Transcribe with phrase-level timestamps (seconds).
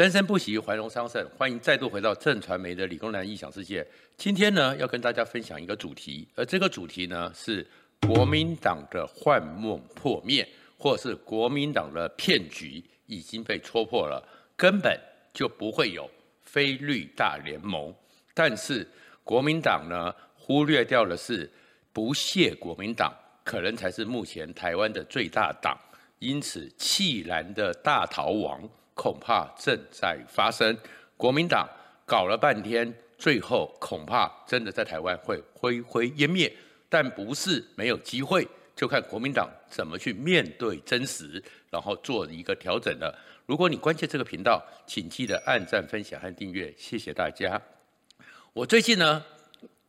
[0.00, 1.28] 生生不息，繁荣昌盛。
[1.36, 3.86] 欢迎再度回到正传媒的理工男异想世界。
[4.16, 7.66] 今天呢，要跟大家分享一个主题，而这个主题呢，是
[8.06, 14.26] 国民党的幻梦破灭，或是国民党的骗局已经被戳破了，
[14.56, 14.98] 根本
[15.34, 16.10] 就不会有
[16.40, 17.94] 非绿大联盟。
[18.32, 18.88] 但是
[19.22, 21.46] 国民党呢，忽略掉的是
[21.92, 23.12] 不屑国民党，
[23.44, 25.78] 可能才是目前台湾的最大党。
[26.20, 30.76] 因此，弃蓝的大逃亡恐怕正在发生。
[31.16, 31.68] 国民党
[32.06, 36.52] 搞了半天，最后恐怕真的在台湾会灰飞烟灭。
[36.88, 43.16] 但不是没有机会，就看国民党怎么去面对真实，然后做一个调整了。
[43.46, 47.62] 如果你关切这个频道，请记得按赞、分享和订阅，谢谢大家。
[48.52, 49.24] 我最近呢，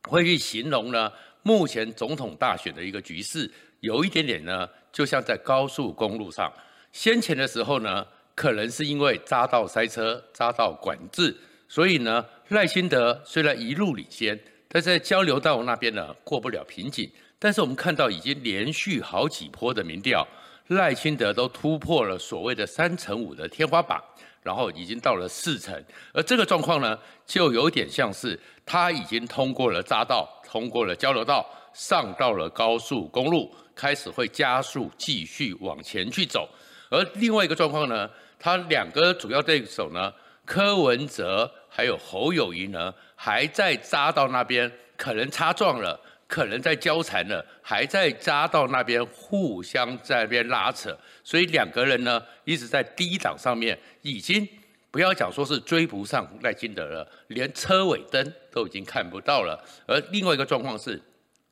[0.03, 6.53] 会去形容呢，目前总统大选的一个局势，有一点点呢，就像在高速公路上，
[6.91, 8.05] 先前的时候呢，
[8.41, 11.37] 可能是因为匝道塞车、匝道管制，
[11.67, 17.07] 所以呢，赖清德虽然一路领先，但是在交流道那边呢，过不了瓶颈。
[17.37, 20.27] 但是我们看到已经连续好几波的民调，
[20.69, 24.01] 赖清德都突破了所谓的三成五的天花板。
[24.41, 25.71] 然后已经到了四成，
[26.15, 36.49] 而这个状况呢，就有点像是他已经通过了匝道，通过了交流道，上到了高速公路，开始会加速继续往前去走。
[36.89, 38.09] 而另外一个状况呢，
[38.41, 45.97] 他两个主要对手呢，柯文哲还有侯友宜呢，还在匝道那边可能擦撞了。
[46.31, 54.47] 可能在交缠了，还在匝道那边互相在那边拉扯，所以两个人呢一直在低档上面，已经
[54.89, 59.61] 不要讲说是追不上赖清德了，连车尾灯都已经看不到了。
[59.85, 60.97] 而另外一个状况是，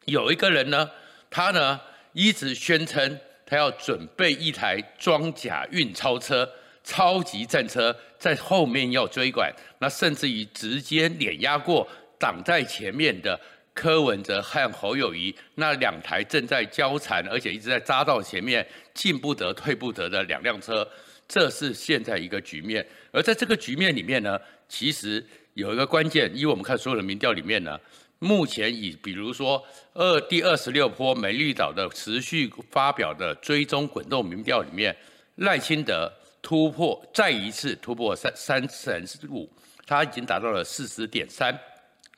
[0.05, 0.89] 有一个人呢，
[1.29, 1.77] 他呢
[2.13, 6.49] 一直宣称他要准备一台装甲运钞车、
[6.89, 11.87] 超级战车，在后面要追赶，那甚至于直接碾压过
[12.17, 13.39] 挡在前面的。
[13.71, 20.85] 柯文哲和侯友宜那两台正在交缠，而且一直在扎到前面进不得退不得的两辆车，
[21.29, 22.85] 这是现在一个局面。
[23.13, 27.79] 而在这个局面里面呢，其实有一个关键，以我们看所有的民调里面呢，
[28.17, 29.63] 目前以比如说
[29.93, 34.93] 二第二十六波美丽岛的持续发表的追踪滚动民调里面，
[35.35, 36.11] 赖清德
[36.41, 39.49] 突破再一次突破三三成五，
[39.85, 41.57] 他已经达到了四十点三。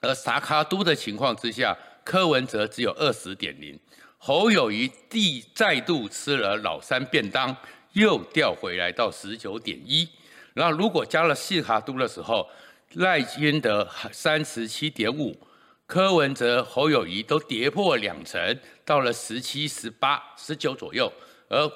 [0.02, 3.80] 而萨卡都的情况之下，柯文哲只有二十点零，
[4.18, 7.56] 侯友谊第再度吃了老三便当，
[7.94, 10.10] 又掉回来到十九点一。
[10.54, 12.50] 然后如果加了细卡都的时候，
[12.96, 15.40] 赖清德三十七点五，
[15.86, 21.12] 柯文哲、侯友谊都跌破两成，到了十七、十八、十九左右。
[21.48, 21.72] 而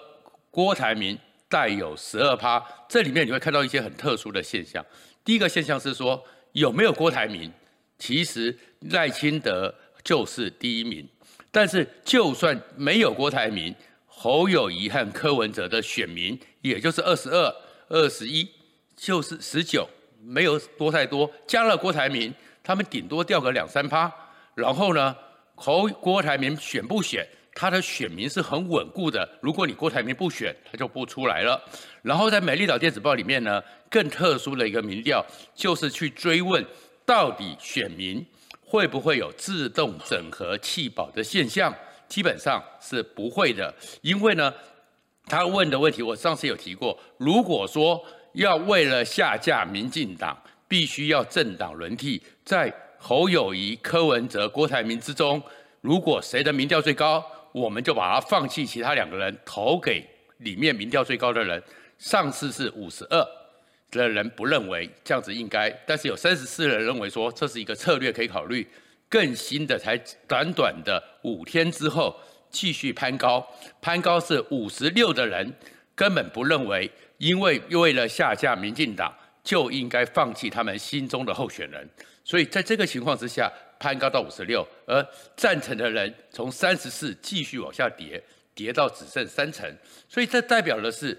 [0.51, 1.17] 郭台铭
[1.55, 4.85] 带有十二趴，这里面你会看到一些很特殊的现象。
[5.23, 6.21] 第一个现象是说，
[6.51, 7.49] 有没有郭台铭？
[7.97, 8.53] 其实
[8.91, 9.73] 赖清德
[10.03, 11.07] 就是第一名，
[11.51, 13.73] 但是就算没有郭台铭，
[14.05, 17.55] 侯友宜和柯文哲的选民也就是二十二、
[17.87, 18.45] 二十一，
[18.97, 19.87] 就是十九，
[20.21, 21.31] 没有多太多。
[21.47, 24.13] 加了郭台铭，他们顶多掉个两三趴。
[24.55, 25.15] 然后呢，
[25.55, 29.27] 侯郭台铭选不选，他的选民是很稳固的。
[29.41, 31.59] 如果你郭台铭不选，他就不出来了。
[32.03, 36.63] 然后在美丽岛电子报里面呢，更特殊的一个民调就是去追问。
[37.05, 38.25] 到底选民
[38.65, 41.73] 会不会有自动整合弃保的现象？
[42.07, 44.53] 基本上是不会的，因为呢，
[45.27, 50.37] 他问的问题我上次有提过，如果说要为了下架民进党，
[50.67, 55.41] 必须要政党轮替，在侯友谊、柯文哲、郭台铭之中，
[55.81, 57.23] 如果谁的民调最高，
[57.55, 60.05] 我们就把他放弃其他两个人，投给
[60.39, 61.63] 里面民调最高的人。
[61.97, 63.25] 上次是五十二。
[63.91, 68.67] 的人不认为这样子应该，但是有三十四人认为说这是一个策略可以考虑。
[69.07, 72.13] 更新的才短短的五天之后
[72.49, 73.47] 继续攀高，
[73.79, 75.53] 攀高是五十六的人
[75.95, 81.89] 根本不认为，因为为了下架民进党就应该放弃他们心中的候选人。
[82.25, 83.49] 所以在这个情况之下，
[83.85, 85.05] 攀高到五十六，而
[85.37, 88.23] 赞成的人从三十四继续往下跌，
[88.55, 89.71] 跌到只剩三成。
[90.09, 91.15] 所以这代表的是。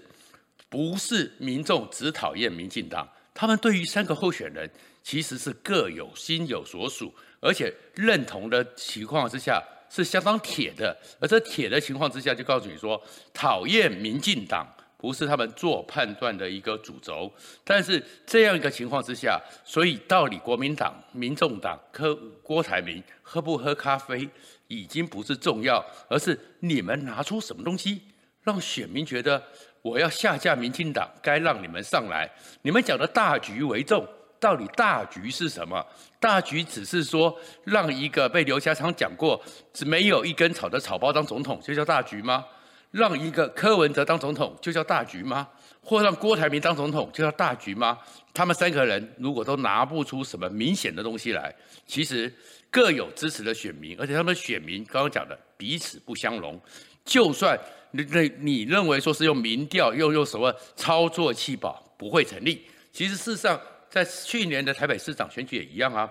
[0.69, 4.69] 不是民众只讨厌民进党，他们对于三个候选人
[5.01, 10.93] 其实是各有心有所属，而且认同的情况之下是相当铁的。
[11.21, 13.01] 而这铁的情况之下，就告诉你说，
[13.33, 14.67] 讨厌民进党
[14.97, 17.31] 不是他们做判断的一个主轴。
[17.63, 24.27] 但是这样一个情况之下，所以到底国民党、民众党、柯郭台铭喝不喝咖啡
[24.67, 28.01] 已经不是重要，而是你们拿出什么东西
[28.43, 29.41] 让选民觉得。
[29.83, 32.29] 我要下架民进党，该让你们上来。
[32.61, 34.05] 你们讲的大局为重，
[34.37, 35.85] 到底大局是什么？
[36.19, 37.33] 大局只是说
[37.63, 39.41] 让一个被刘家昌讲过
[39.71, 42.43] 只没有一根草的草包当总统，就叫大局吗？
[42.91, 45.47] 让一个柯文哲当总统就叫大局吗？
[45.81, 47.97] 或让郭台铭当总统就叫大局吗？
[48.33, 51.53] 他们三个人如果都拿不出什么明显的东西来，
[51.85, 52.33] 其实
[52.69, 56.59] 各有支持的选民，而且他们选民刚刚讲的彼此不相容。
[57.05, 57.57] 就算
[57.91, 63.59] 你你你认为说是用民调又用什么操作弃保不会成立，其实事实上
[63.89, 66.09] 在去年的台北市长选举也一样啊。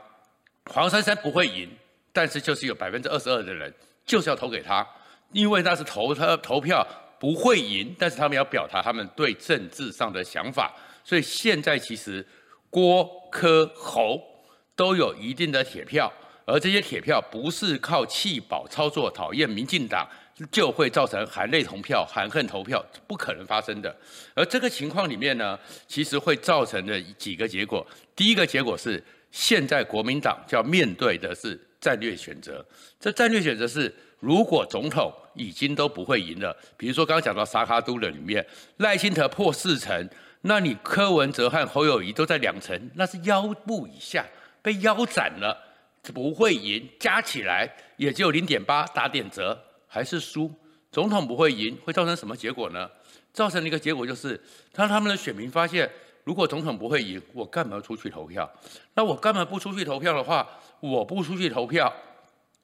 [0.70, 1.68] 黄珊珊不会赢，
[2.12, 3.72] 但是就是有百分之二十二的人
[4.06, 4.86] 就是要投给他，
[5.32, 6.86] 因为那是投他投票。
[7.18, 10.70] 不会赢，但是他们要表达他们对政治上的想法，
[11.02, 12.24] 所以现在其实
[12.68, 14.20] 郭、柯、侯
[14.76, 16.12] 都有一定的铁票，
[16.44, 20.06] 而这些铁票不是靠弃保操作讨厌民进党，
[20.52, 23.96] 就会造成含泪投票、含恨投票，不可能发生的。
[24.34, 25.58] 而这个情况里面呢，
[25.88, 27.84] 其实会造成的几个结果，
[28.14, 32.62] 第一个结果是现在国民党就要面对的是战略选择，
[33.00, 33.92] 这战略选择是。
[34.18, 38.44] 如果总统已经都不会赢了，比如说刚刚讲到沙卡都的里面，
[38.78, 40.08] 赖清德破四成，
[40.42, 44.24] 那你柯文哲和侯友宜都在两成，那是腰部以下
[44.62, 45.56] 被腰斩了，
[46.14, 50.50] 不会赢，加起来也就零点八，打点折还是输。
[50.90, 52.88] 总统不会赢，会造成什么结果呢？
[53.32, 54.40] 造成的一个结果就是，
[54.72, 55.90] 当他们的选民发现，
[56.24, 58.50] 如果总统不会赢，我干嘛出去投票？
[58.94, 60.48] 那我干嘛不出去投票的话，
[60.80, 61.92] 我不出去投票。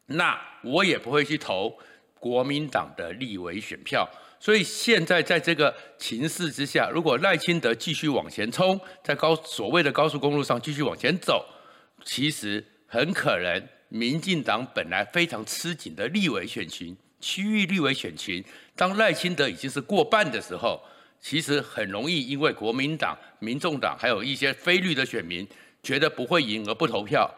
[0.07, 1.77] 那我也不会去投
[2.19, 4.09] 国民党的立委选票，
[4.39, 11.47] 所以现在在这个情势之下，如果赖清德继续往前冲，在高所谓的高速公路上继续往前走，
[12.05, 18.45] 其实很可能民进党本来非常吃紧的立委选群、区域立委选群，
[18.77, 20.81] 当赖清德已经是过半的时候，
[21.21, 25.47] 其实很容易因为国民党、民众党还有一些非绿的选民
[25.83, 27.33] 觉得不会赢而不投票，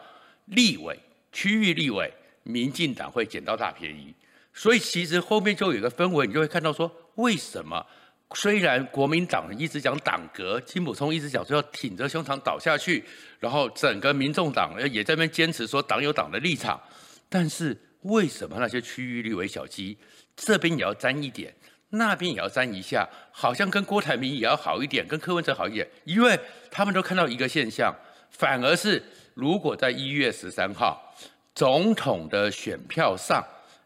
[0.45, 0.99] 立委、
[1.31, 2.11] 区域立委。
[2.47, 4.13] 民进党会捡到大便宜，
[4.53, 7.83] 所以其实后面就有一个氛围，你就会看到说，为什么
[8.35, 13.03] 虽然国民党一直讲党革，金溥聪一直讲说要挺着胸膛倒下去，
[13.39, 16.79] 然后整个民众党也在那边坚持说党有党的立场，
[17.27, 19.97] 但是为什么那些区域立委小鸡
[20.35, 21.51] 这边也要沾一点，
[21.89, 26.39] 那边也要沾一下，好像跟郭台铭也要好一点，跟柯文哲好一点，因为
[26.69, 27.91] 他们都看到一个现象，
[28.29, 29.03] 反而是
[29.33, 31.01] 如果在一月十三号。
[31.55, 33.41] 总统的选票上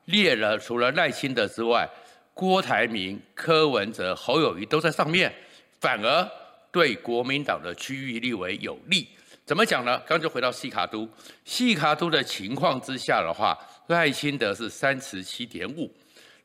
[0.06, 1.88] 列了，除了赖清德之外，
[2.34, 5.32] 郭台铭、柯文哲、侯友宜都在上面，
[5.80, 6.28] 反而
[6.72, 9.08] 对国民党的区域立委有利。
[9.46, 9.98] 怎么讲呢？
[10.00, 11.08] 刚刚就回到西卡都，
[11.46, 13.56] 西卡都的情况之下的话，
[13.88, 15.92] 赖清德是三十七点五，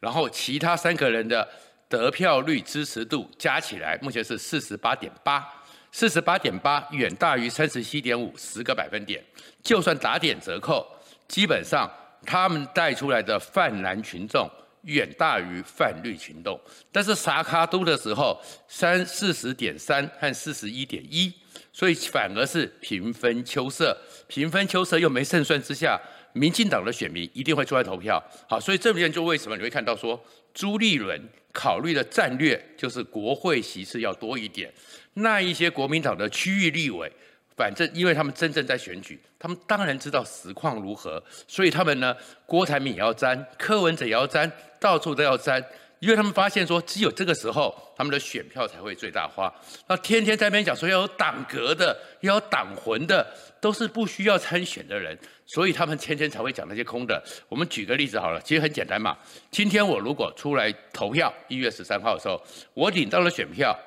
[0.01, 1.49] 然后其他三个人的
[1.89, 5.43] 得票率、支持度加起来，目前是四十八点八，
[5.91, 9.25] 四十八点八远大于三十七点五十个百分点，
[9.63, 10.87] 就算打点折扣。
[11.27, 11.91] 基本上，
[12.25, 14.49] 他们带出来的泛蓝群众
[14.83, 16.59] 远大于泛绿群众，
[16.93, 21.33] 但是沙卡都的时候，三四十点三和四十一点一，
[21.73, 23.97] 所以反而是平分秋色，
[24.29, 25.99] 平分秋色又没胜算之下，
[26.35, 28.23] 民进党的选民一定会出来投票。
[28.47, 30.23] 好，所以这边就为什么你会看到说，
[30.53, 31.19] 朱立伦
[31.53, 34.73] 考虑的战略就是国会席次要多一点，
[35.15, 37.11] 那一些国民党的区域立委。
[37.57, 44.51] 反正，因为他们真正在选举，他们当然知道实况如何，所以他们呢，郭台铭也要沾，柯文哲也要沾，
[44.81, 45.65] 到处都要沾，
[46.01, 49.55] 因为他们发现说，只有这个时候，他们的选票才会最大化。
[49.87, 53.25] 那天天在那边讲说要有党格的，要有党魂的，
[53.61, 57.23] 都是不需要参选的人，所以他们天天才会讲那些空的。
[57.49, 59.17] 我们举个例子好了，其实很简单嘛。
[59.53, 62.43] 今天我如果出来投票，一月十三号的时候，
[62.75, 63.79] 我领到了选票，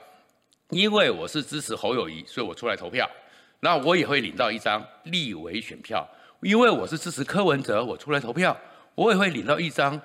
[0.70, 3.10] 因为我是支持侯友谊，所以我出来投票。
[3.60, 6.08] 那我也会领到一张立委选票，
[6.42, 8.56] 因为我是支持柯文哲，我出来投票，
[8.96, 10.00] 我也会领到一张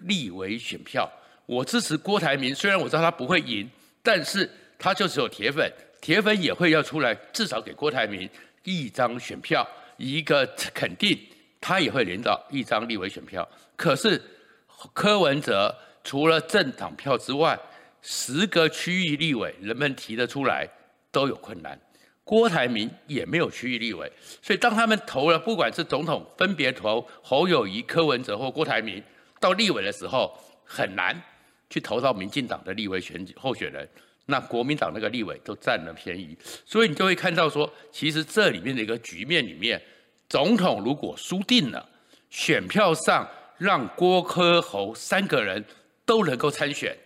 [0.00, 1.10] 立委选票。
[1.46, 3.68] 我支持郭台铭，虽然我知道他不会赢，
[4.02, 8.28] 但是他就只有铁粉，铁粉也会要出来，至少给郭台铭
[8.62, 9.66] 一张选票，
[9.96, 11.18] 一个肯定，
[11.60, 13.48] 他也会领到一张立委选票。
[13.76, 14.22] 可是
[14.92, 17.58] 柯文哲除了政党票之外，
[18.02, 20.68] 十个区域立委人们提得出来
[21.10, 21.78] 都有困难。
[22.30, 24.08] 郭台铭也没有区域立委，
[24.40, 29.02] 所以当他们投了，不管是总统分别投侯友宜、柯文哲或郭台铭，
[29.40, 30.32] 到立委的时候
[30.64, 31.20] 很难
[31.68, 33.88] 去投到民进党的立委选举候选人，
[34.26, 39.82] 那国民党那个立委都占了便宜，所以你就会看到说，其实这里面的一个局面里面，
[40.28, 41.84] 总统如果输定了，
[42.30, 45.64] 选票上让郭柯侯三个人
[46.06, 46.96] 都能够参选，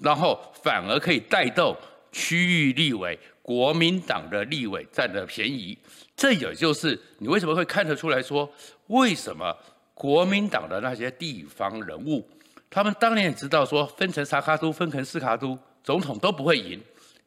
[0.00, 1.76] 然后反而可以带动
[2.12, 3.18] 区域立委
[3.48, 5.78] 国民党的立委占了便宜。
[6.14, 8.52] 这也就是你为什么会看得出来说，
[8.88, 9.56] 为什么
[9.94, 12.28] 国民党的那些地方人物，
[12.68, 16.78] 他们当年也知道说分成三脚督、分成四脚督，总统都不会赢，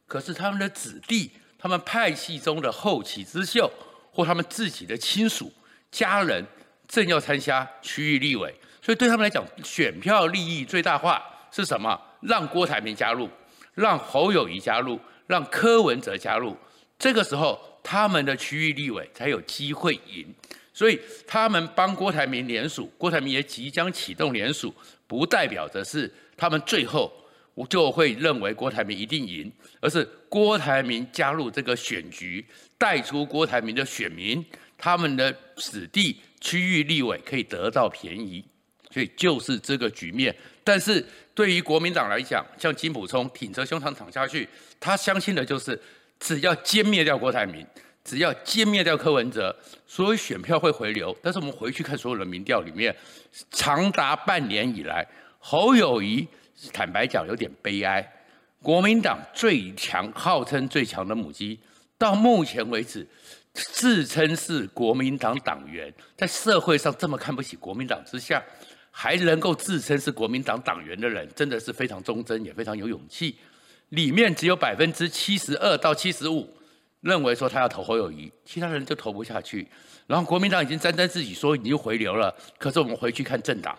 [0.06, 3.68] 可是他们的子弟、他们派系中的后起之秀，
[4.12, 5.52] 或他们自己的亲属、
[5.90, 6.46] 家人，
[6.86, 12.00] 正要参加区域立委，所以对他们来讲，选票利益最大化是什么？
[12.20, 13.28] 让郭台铭加入，
[13.74, 16.56] 让侯友宜加入，让柯文哲加入，
[16.98, 17.60] 这个时候。
[17.84, 20.24] 他们的区域立委才有机会赢，
[20.72, 24.72] 所以他们帮郭台铭联署，郭台铭也即将启动联署，
[25.08, 27.12] 不代表着是他们最后
[27.54, 29.50] 我就会认为郭台铭一定赢，
[29.80, 32.46] 而是郭台铭加入这个选局，
[32.78, 34.46] 带出郭台铭的选民，
[34.78, 38.44] 他们的子弟区域立委可以得到便宜，
[38.92, 40.34] 所以就是这个局面。
[40.62, 45.80] 但是对于国民党来讲，像金溥聪挺着胸膛躺下去，他相信的就是。
[46.24, 47.66] 只要歼灭掉郭台铭，
[48.04, 49.52] 只要歼灭掉柯文哲，
[49.88, 51.12] 所有选票会回流。
[51.20, 52.94] 但是我们回去看所有的民调里面，
[53.50, 55.04] 长达半年以来，
[55.40, 56.24] 侯友谊
[56.72, 58.08] 坦白讲有点悲哀。
[58.62, 61.58] 国民党最强、号称最强的母鸡，
[61.98, 63.04] 到目前为止，
[63.52, 68.40] 自称是国民党党员，在社会上这么看不起国民党之下，
[68.94, 73.36] 还能够自称是国民党党员的人，真的是非常忠贞，也非常有勇气。
[73.88, 76.48] 里面只有百分之七十二到七十五
[77.00, 79.66] 认为说他要投侯友宜，其他人就投不下去。
[80.06, 83.76] 然后国民党已经沾沾自喜说已经回流了，可是我们回去看政党，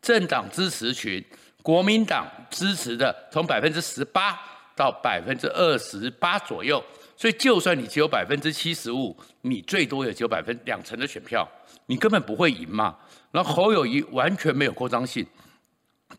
[0.00, 1.22] 政党支持群，
[1.62, 4.38] 国民党支持的从百分之十八
[4.74, 6.82] 到百分之二十八左右，
[7.16, 11.46] 所以就算你只有百分之七十五，你最多也只有百分两成的选票，
[11.86, 12.96] 你根本不会赢嘛。
[13.34, 15.26] 然后侯友谊完全没有扩张性，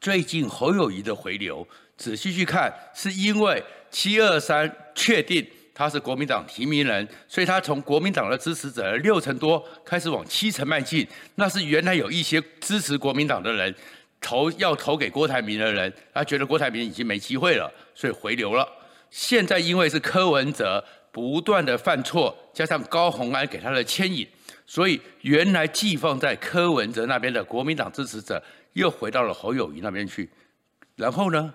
[0.01, 1.65] 最近侯友谊的回流。
[1.95, 11.07] 仔细去看，是因为七二三确定他是国民党提名人，所以他从国民党的支持者六成多开始往七成迈进。
[11.35, 13.73] 那是原来有一些支持国民党的人
[14.19, 18.67] 投要投给郭台铭的人，他觉得郭台铭已经没机会了，所以回流了。
[19.09, 24.27] 现在因为是柯文哲不断的犯错，加上高虹安给他的牵引，
[24.67, 28.41] 所以原来寄放在柯文哲那边的国民党支持者
[28.73, 30.29] 又回到了侯友谊那边去。
[30.95, 31.53] 然后呢？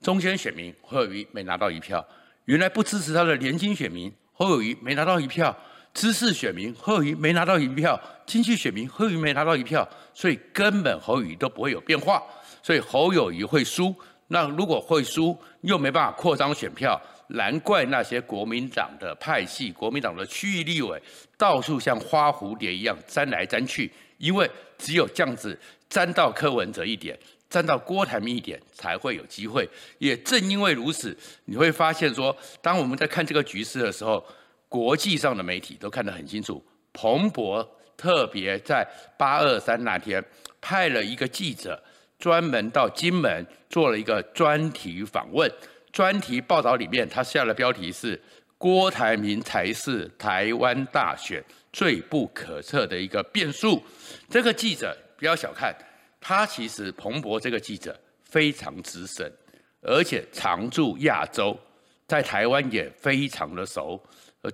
[0.00, 2.06] 中间选民侯友谊没拿到一票，
[2.44, 5.56] 原来不支持他的年轻选民侯友谊没拿到一票，
[5.92, 12.22] 知识选民侯友谊没拿到一票，经济选民侯友谊没拿到一票，所以根本侯友谊都不会有变化，
[12.62, 13.92] 所以侯友谊会输。
[14.28, 21.00] 那如果会输，又没办法扩张选票，难怪那些国民党的派系、国民党的区域立委
[21.36, 25.58] 到处像花蝴蝶一样粘来粘去，因为只有这样子
[25.90, 27.18] 粘到柯文哲一点。
[27.50, 29.66] 粘到郭台铭一点才会有机会，
[29.96, 31.16] 也正因为如此，
[31.46, 34.22] 你会发现说，当我们在看这个局势的时候，
[34.68, 36.62] 国际上的媒体都看得很清楚。
[36.92, 37.66] 彭博
[37.96, 40.22] 特别在八二三那天
[40.60, 41.82] 派了一个记者，
[42.18, 45.50] 专门到金门做了一个专题访问。
[45.92, 48.20] 专题报道里面，他下的标题是
[48.58, 51.42] “郭台铭才是台湾大选
[51.72, 53.82] 最不可测的一个变数”。
[54.28, 55.74] 这个记者不要小看。
[56.20, 59.32] 他其实彭博这个记者非常资深，
[59.82, 61.56] 而且常驻亚洲，
[62.08, 64.02] 在台湾也非常的熟，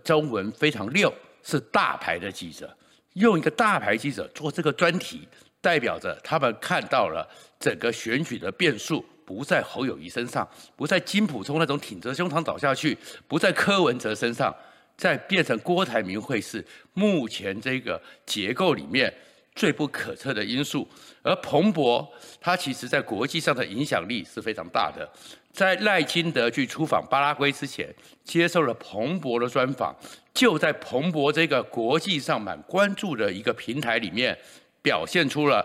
[0.04, 1.12] 中文非常溜，
[1.42, 2.76] 是大牌的记者。
[3.14, 5.26] 用一个大牌记者做这个专题，
[5.62, 7.26] 代表着他们看到了
[7.58, 14.54] 整个选举的变数不在侯友宜身上，不在金溥聪那种挺着胸膛倒下去，不在柯文哲身上，
[14.96, 19.12] 在变成郭台铭会是目前这个结构里面。
[19.56, 20.84] 最不可测的因素，
[21.22, 22.04] 而彭博
[22.40, 25.08] 他其实在国际上的影响力是非常大的。
[25.52, 29.94] 在赖清德去出访巴拉圭之前，接受了彭博的专访，
[30.34, 34.36] 就在彭博这个国际上蛮关注的一个平台里面，
[34.82, 35.64] 表现出了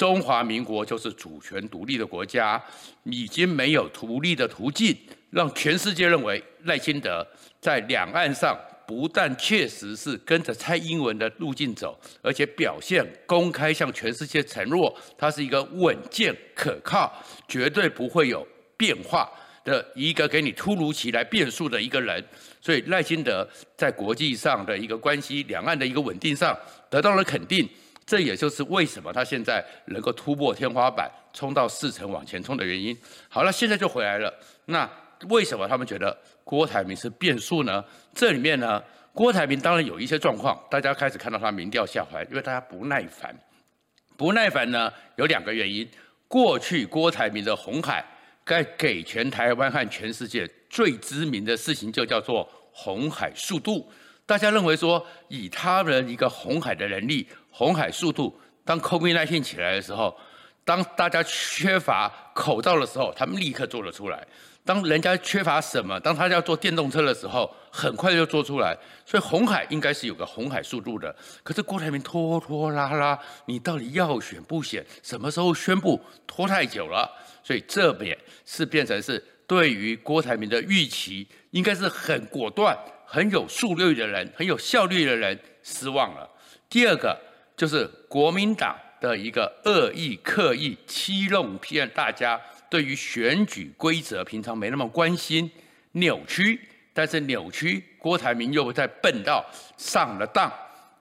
[0.00, 2.58] 中华民国就是主权独立的国家，
[3.02, 4.96] 已经没有独立的途径，
[5.28, 7.26] 让全世界认为赖清德
[7.60, 8.58] 在两岸上。
[8.86, 17.12] 不但确实是跟着蔡英文的路径走，而且表现公开向全世界承诺，他是一个稳健可靠、
[17.46, 18.44] 绝对不会有
[18.78, 19.30] 变化
[19.62, 22.24] 的一个给你突如其来变数的一个人。
[22.62, 27.68] 所以赖清德在国际上的一个关系、两岸的一个稳定上得到了肯定，
[28.10, 32.96] 这也就是为什么他现在能够突破天花板，冲到四成往前冲的原因。
[33.28, 34.34] 好了，现在就回来了。
[34.64, 34.90] 那
[35.28, 36.18] 为什么他们觉得？
[36.42, 37.84] 郭台铭是变数呢？
[38.12, 43.32] 这里面呢，郭台铭当然有一些状况，大家开始看到他民调下滑，因为大家不耐烦。
[44.16, 45.88] 不耐烦呢，有两个原因。
[46.26, 48.04] 过去郭台铭的红海
[48.44, 53.88] 该给全台湾和全世界最知名的事情，就叫做红海速度。
[54.26, 60.16] 大家认为说，以他们一个红海的能力，红海速度，当 COVID-19 起来的时候，
[60.64, 64.26] 当大家缺乏口罩的时候，他们立刻做了出来。
[64.62, 68.76] 当人家缺乏什么，当他要做电动车的时候，很快就做出来。
[69.06, 71.14] 所以红海应该是有个红海速度的。
[71.42, 74.84] 可是郭台铭拖拖拉拉，你到底要选不选？
[75.02, 76.00] 什么时候宣布？
[76.26, 77.10] 拖太久了。
[77.42, 86.28] 所以这边是变成是对于郭台铭的预期，应该是很果断、很有速率的人、很有效率的人失望了。
[86.68, 87.18] 第二个
[87.60, 92.40] 就是国民党的一个恶意、刻意欺弄骗大家。
[92.70, 95.50] 对于选举规则，平常没那么关心，
[95.92, 96.58] 扭曲，
[96.94, 99.44] 但是扭曲，郭台铭又在笨到
[99.76, 100.50] 上了当，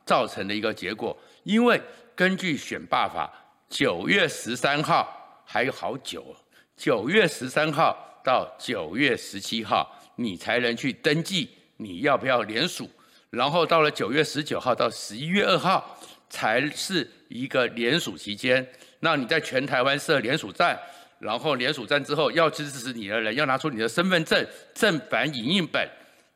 [0.06, 1.18] 造成的一个结果。
[1.44, 1.82] 因为
[2.14, 3.32] 根据选罢法，
[3.70, 5.08] 九月十三号
[5.46, 6.36] 还有好久，
[6.76, 12.90] 九月十三号到九月十七号，你才能去登记你要不要联署，
[13.30, 15.98] 然后到了九月十九号到十一月二号
[16.30, 18.68] 才是一个联署期间，
[19.00, 20.80] 那你在全台湾设联署站。
[21.20, 25.86] 然后联署站之后，要支持你的人要拿出你的身份证正反影印本，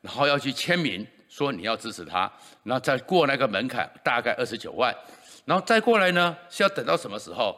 [0.02, 2.30] 然后要去签名，说你要支持他，
[2.64, 4.94] 然后再过那个门槛，大概二十九万，
[5.46, 7.56] 然后再过来呢是要等到什么时候？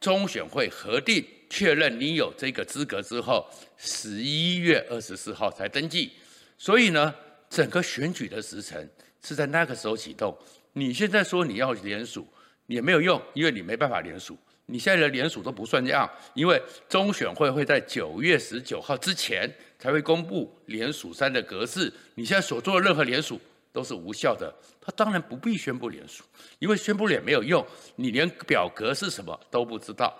[0.00, 3.44] 中选会核定确认你有这个资格之后，
[3.76, 6.12] 十一月二十四号才登记。
[6.56, 7.12] 所以呢，
[7.50, 8.88] 整个选举的时程
[9.20, 10.38] 是在那个时候启动。
[10.72, 12.26] 你现在说你要连署
[12.66, 14.38] 也没有用，因为你没办法连署。
[14.70, 16.60] 你现在的连署都不算样，因为
[16.90, 21.90] 中选会会在九月十九号之前才会公布连署三的格式。
[22.16, 23.40] 你现在所做的任何连署
[23.72, 26.22] 都是无效的，他当然不必宣布连署，
[26.58, 30.14] 因为宣布了也没有用，你连表格是什么都不知道。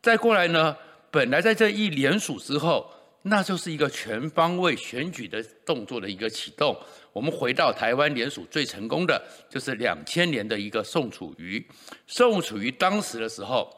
[0.00, 0.76] 再过来呢，
[1.12, 2.92] 本来在这一连署之后，
[3.22, 6.76] 那就是一个全方位选举的动作的一个启动。
[7.12, 11.64] 我们回到台湾联署最成功的就是两千年的一个宋楚瑜，
[12.06, 13.72] 宋楚瑜当时的时候。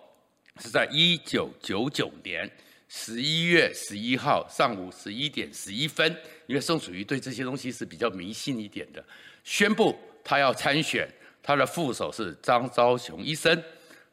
[0.60, 2.48] 是在一九九九年
[2.86, 9.04] 十一月十一号上午十一点十一分，因为宋楚瑜对这些东西是比较迷信一点的，
[9.42, 11.08] 宣布他要参选，
[11.42, 13.60] 他的副手是张昭雄医生。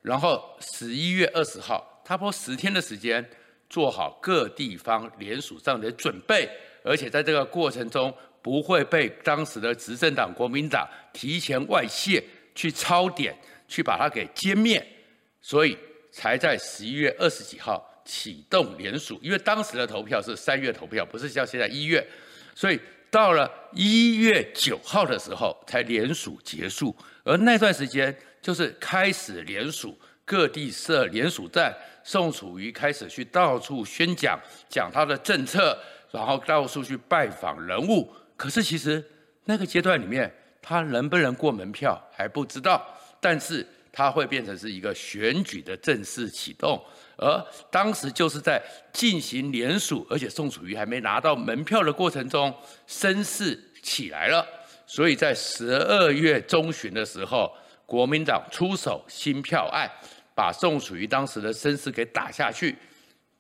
[0.02, 3.24] 然后十一月二十号，他拨十天的时间
[3.70, 6.50] 做好各地方联署上的准备，
[6.84, 12.24] 而且在这个过程中不会被当时的执政党国民党提前外泄
[12.56, 13.36] 去抄点，
[13.68, 14.86] 去把它给歼灭，
[15.42, 15.78] 所以。
[16.14, 22.06] 才在十一月二十几号启动连署，因为当时的投票是三月投票，不是像现在一月，
[22.54, 22.78] 所以
[23.10, 26.94] 到了一月九号的时候才联署结束。
[27.24, 31.74] 而那段时间就是开始联署，各地设联署站，
[32.04, 35.80] 宋楚瑜开始去到处宣讲，讲他的政策，
[36.12, 38.14] 然后到处去拜访人物。
[38.42, 39.04] 可是其实
[39.46, 42.84] 那个阶段里面，他能不能过门票还不知道，
[43.20, 43.66] 但是。
[43.94, 46.82] 他会变成是一个选举的正式启动，
[47.18, 52.56] 而当时就是在进行联署，而且宋楚瑜还没拿到门票的过程中，
[52.88, 54.48] 声势起来了。
[54.88, 57.54] 所以在十二月中旬的时候，
[57.86, 59.92] 国民党出手新票案，
[60.34, 62.78] 把宋楚瑜当时的声势给打下去。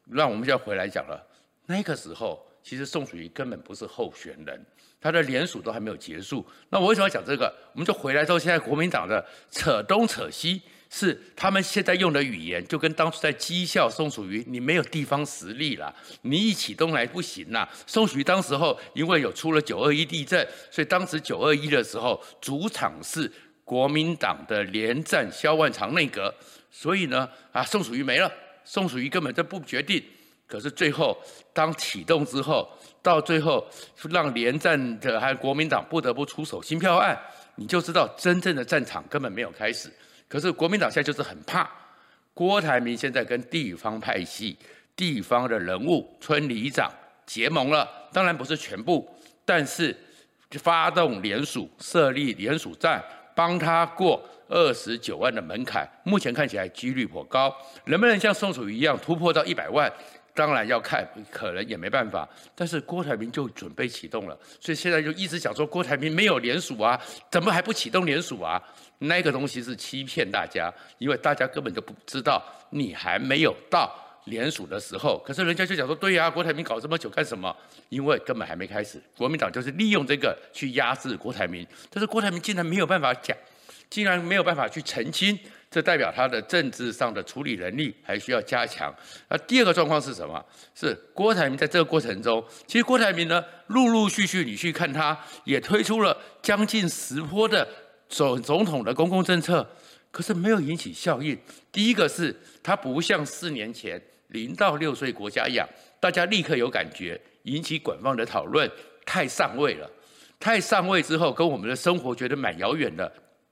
[0.03, 1.25] 那我们就要回来讲了，
[1.65, 4.65] 那个时候其实宋楚瑜根本不是候选人。
[5.01, 7.51] 他的联署都还没有结束，那我为什么要讲这个？
[7.73, 10.61] 我们就回来之后，现在国民党的扯东扯西，
[10.91, 17.67] 是他们现在用的语言，就跟当初在讥笑宋楚瑜，你没有地方实力了，你一起东来不行啦。
[17.87, 23.31] 宋楚瑜当时候因为有出了九二一地震，所以当时九二一的时候主场是
[23.63, 26.31] 国民党的连战萧万长内阁，
[26.69, 28.31] 所以呢啊，宋楚瑜没了，
[28.63, 30.03] 宋楚瑜根本就不决定。
[30.51, 31.17] 可是最后
[31.53, 32.69] 当启动之后。
[33.03, 33.65] 到最后，
[34.11, 37.19] 让连战的还有国民党不得不出手兴票案，
[37.55, 39.91] 你就知道真正的战场根本没有开始。
[40.27, 41.67] 可是国民党现在就是很怕
[42.31, 44.55] 郭台铭现在跟地方派系、
[44.95, 46.91] 地方的人物、村里长
[47.25, 49.09] 结盟了，当然不是全部，
[49.43, 49.97] 但是
[50.51, 57.51] 发动联署、设立联署站，帮他过二十九万的门槛，目前看起来几率颇高，
[57.85, 59.91] 能不能像宋楚瑜一样突破到一百万？
[60.33, 62.27] 当然要看，可能也没办法。
[62.55, 68.61] 但是郭台铭就准备启动了，所以现在就一直讲说郭台铭没有联署啊，怎么还不启动联署啊？
[68.99, 73.91] 那个东西是欺骗大家，因为大家根本就不知道你还没有到
[74.25, 75.17] 联署的时候。
[75.25, 77.55] 可是人家就讲说，对呀，郭台铭搞这么久干什么？
[77.89, 79.01] 因为根本还没开始。
[79.17, 83.35] 国民党就是利用这个去压制郭台铭，但是郭台铭竟然没有办法讲，
[83.89, 85.37] 竟然没有办法去澄清，
[85.71, 88.93] 这代表他的政治上的处理能力还需要加强。
[89.29, 90.45] 那第二个状况是什么？
[90.75, 97.65] 是郭台铭在这个过程中，其实郭台铭呢，陆陆续续你去看他，也推出了将近十波的
[98.09, 99.65] 总总统的公共政策，
[100.11, 101.39] 可是没有引起效应。
[101.71, 105.65] 第一个是他不像四年前零到六岁国家一样，
[106.01, 108.69] 大家立刻有感觉，引起广泛的讨论，
[109.05, 109.89] 太上位了。
[110.37, 113.09] 太上位之后，跟我们的生活觉得蛮遥远的，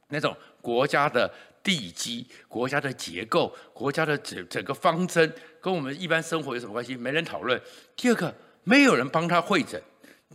[0.09, 1.31] 那种国家的
[1.63, 6.95] 地基、国家的结构、国家的整整个方针，跟我们一般生活有什么关系？
[6.95, 7.59] 没人讨论。
[7.95, 9.81] 第二个，没有人帮他会诊，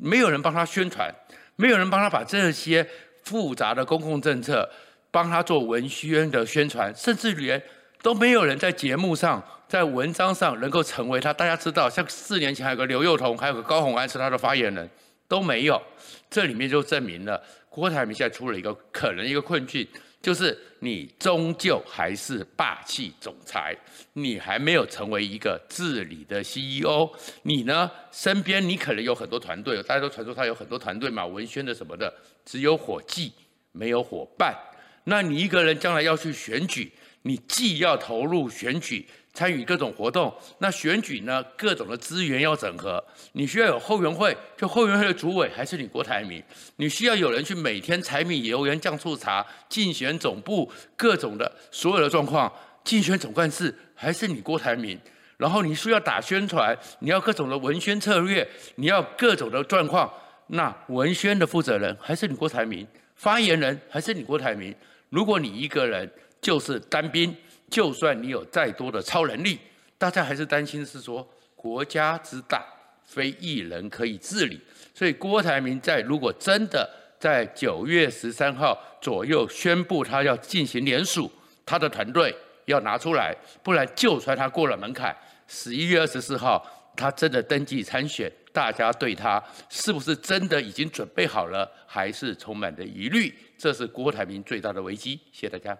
[0.00, 1.12] 没有人帮他宣传，
[1.56, 2.86] 没有人帮他把这些
[3.22, 4.68] 复杂的公共政策
[5.10, 7.62] 帮他做文宣的宣传，甚至连
[8.02, 11.32] 都没有人在节目上、在文章上能够成为他。
[11.32, 14.88] 大家知道，像四年前还有个刘幼彤，还有个高虹安是他的发言人。
[15.26, 15.80] 都没有，
[16.28, 19.88] 这里面就证明了郭台铭现在出了一个可能一个困境，
[20.24, 23.76] 就是你终究还是霸气总裁，
[24.14, 27.10] 你还没有成为一个治理的 CEO。
[27.42, 32.10] 你呢，身边你可能有很多团队，大家都传说他有很多团队嘛，文宣的什么的，
[32.42, 33.34] 只有伙计
[33.72, 34.56] 没有伙伴。
[35.04, 39.06] 那你一个人将来要去选举，你既要投入选举。
[39.34, 41.42] 参与各种活动，那选举呢？
[41.56, 46.40] 各种的资源要整合，你需要有后援会，就后援会的主委还是你郭台铭？
[46.76, 52.50] 你需要有人去每天柴米油盐酱醋茶，竞选总部各种的所有的状况，
[52.84, 54.96] 竞选总干事还是你郭台铭？
[55.36, 60.08] 然后你需要打宣传，你要各种的文宣策略，你要各种的状况，
[60.46, 62.86] 那文宣的负责人还是你郭台铭？
[63.16, 64.72] 发言人还是你郭台铭？
[65.08, 66.08] 如果你一个人
[66.40, 67.36] 就是单兵。
[67.74, 69.58] 就算你有再多的超能力，
[69.98, 72.64] 大家还是担心是说国家之大，
[73.04, 74.60] 非一人可以治理。
[74.94, 81.28] 所以郭台铭在如果真的在九月十三号左右宣布他要进行联署，
[81.66, 82.32] 他的团队
[82.66, 83.34] 要拿出来，
[83.64, 85.12] 不然就算他过了门槛，
[85.48, 86.64] 十一月二十四号
[86.96, 93.34] 他真的登记参选，大家对他是不是真的已经准备好了，还是充满着疑虑。
[93.58, 95.18] 这是郭台铭最大的危机。
[95.32, 95.76] 谢谢大家。